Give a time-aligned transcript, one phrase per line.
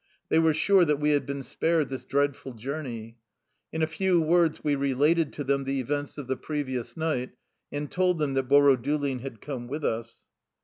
[0.29, 3.17] They were sure that we had been spared this dreadful jour ney.
[3.71, 7.33] In a few words we related to them the events of the previous night,
[7.71, 10.17] and told them that Borodulin had come with us.